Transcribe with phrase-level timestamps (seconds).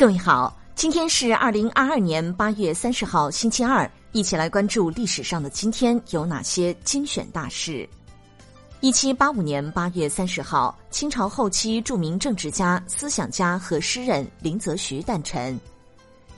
[0.00, 7.86] 各位好，今天是二零二二年八月三十号，星期二，一起来关注历史上的今天有哪些精选大事。
[8.80, 15.60] 一七八五年八月三十号，清朝后期著名政治家、思想家和诗人林则徐诞辰。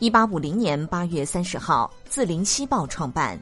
[0.00, 3.40] 一八五零年八月三十号，《字林西报》创办。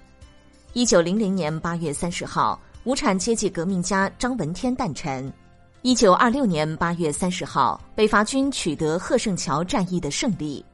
[0.74, 5.32] 一九零零年八月三十号，无产阶级革命家张闻天诞辰。
[5.87, 10.65] 一九二六年八月三十号，北伐军取得贺胜桥战役的胜利。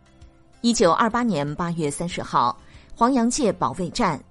[0.60, 2.56] 一九二八年八月三十号，
[2.94, 4.22] 黄洋界保卫战。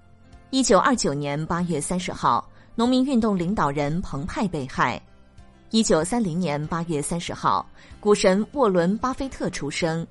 [0.51, 5.01] 一九二九年八月三十号，农民运动领导人彭湃被害。
[5.71, 7.67] 一九三零年八月三十号，
[7.99, 10.07] 股神沃伦·巴菲特出生。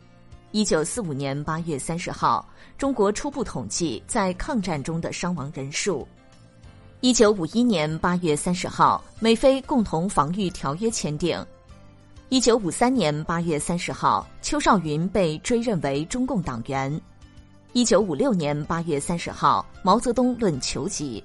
[0.50, 6.06] 一九四五年八月三十号，中国初步统计在抗战中的伤亡人数。
[7.00, 11.46] 一九五一年八月三十号，美菲共同防御条约签订。
[12.28, 17.00] 一九五三年八月三十号，邱少云被追认为中共党员。
[17.72, 21.22] 一九五六年八月三十号，毛泽东论求吉。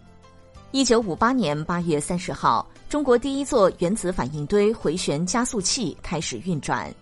[0.69, 6.93] 一九五八年八月三十号，中国第一座原子反应堆回旋加速器开始运转。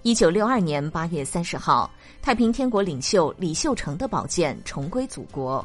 [0.00, 1.90] 一九六二年八月三十号，
[2.22, 5.62] 太平天国领袖李秀成的宝剑重归祖国。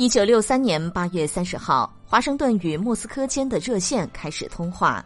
[0.00, 5.04] 一九六三年八月三十号，华盛顿与莫斯科间的热线开始通话。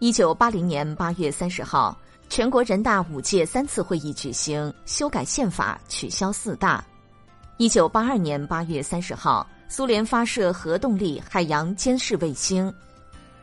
[0.00, 6.84] 一九八零年八月三十号，全国人大五届三次会议举行，修改宪法，取消四大。
[7.56, 12.70] 一九八二年八月三十号，苏联发射核动力海洋监视卫星。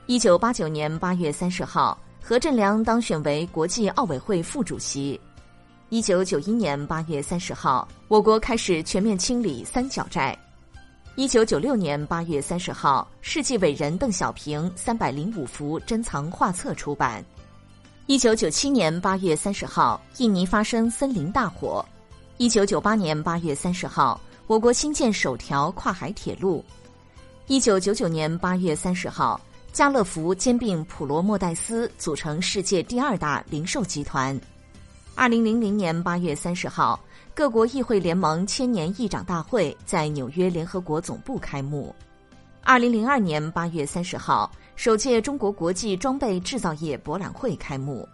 [0.06, 5.20] 一九八九年八月三十号，何振良当选为国际奥委会副主席。
[5.90, 10.38] 一九九一年八月三十号，我国开始全面清理三角债。
[11.16, 17.23] 一九九六年八月三十号，世纪伟人邓小平三百零五幅珍藏画册出版。
[18.08, 21.86] 一九九七年八月三十号，印尼发生森林大火。
[22.38, 26.66] 一九九八年八月三十号，我国新建首条跨海铁路。
[27.45, 29.40] 一九九九年八月三十号，
[29.72, 34.35] 家乐福兼并普罗莫代斯，组成世界第二大零售集团。
[35.16, 37.00] 二零零零年八月三十号，
[37.35, 41.96] 各国议会联盟千年议长大会在纽约联合国总部开幕。
[42.63, 48.07] 二零零二年八月三十号，首届中国国际装备制造业博览会开幕。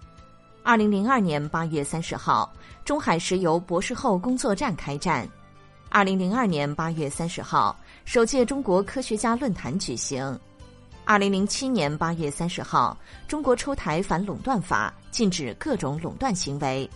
[0.61, 2.51] 二零零二年八月三十号，
[2.83, 5.27] 中海石油博士后工作站开战。
[5.87, 10.37] 二零零二年八月三十号，首届中国科学家论坛举行。
[11.09, 12.95] 二零零七年八月三十号，
[13.27, 16.87] 中国出台反垄断法，禁止各种垄断行为。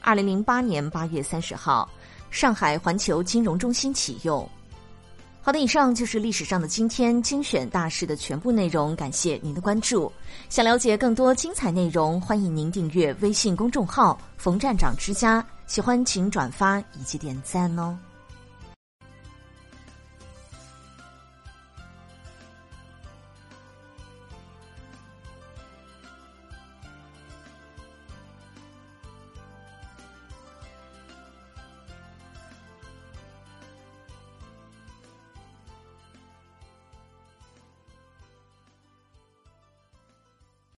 [0.00, 1.86] 二零零八年八月三十号，
[2.30, 4.48] 上海环球金融中心启用。
[5.42, 10.10] 好的，以上就是历史上的今天精选大事的全部内容，感谢您的关注。
[10.48, 15.46] 想了解更多精彩内容，欢迎您订阅微信公众号“冯站长之家”。
[15.68, 17.94] 喜欢请转发以及点赞哦。